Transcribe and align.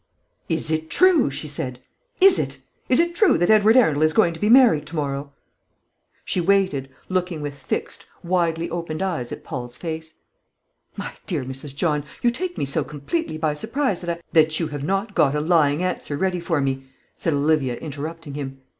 "Is 0.49 0.71
it 0.71 0.89
true?" 0.89 1.29
she 1.29 1.47
said; 1.47 1.77
"is 2.19 2.39
it? 2.39 2.59
Is 2.89 2.99
it 2.99 3.13
true 3.13 3.37
that 3.37 3.51
Edward 3.51 3.77
Arundel 3.77 4.01
is 4.01 4.13
going 4.13 4.33
to 4.33 4.39
be 4.39 4.49
married 4.49 4.87
to 4.87 4.95
morrow?" 4.95 5.31
She 6.25 6.41
waited, 6.41 6.89
looking 7.07 7.39
with 7.39 7.53
fixed, 7.53 8.07
widely 8.23 8.67
opened 8.71 9.03
eyes 9.03 9.31
at 9.31 9.43
Paul's 9.43 9.77
face. 9.77 10.15
"My 10.97 11.11
dear 11.27 11.43
Mrs. 11.43 11.75
John, 11.75 12.03
you 12.23 12.31
take 12.31 12.57
me 12.57 12.65
so 12.65 12.83
completely 12.83 13.37
by 13.37 13.53
surprise, 13.53 14.01
that 14.01 14.17
I" 14.17 14.19
"That 14.33 14.59
you 14.59 14.69
have 14.69 14.83
not 14.83 15.13
got 15.13 15.35
a 15.35 15.39
lying 15.39 15.83
answer 15.83 16.17
ready 16.17 16.39
for 16.39 16.61
me," 16.61 16.85
said 17.19 17.33
Olivia, 17.33 17.75
interrupting 17.75 18.33
him. 18.33 18.59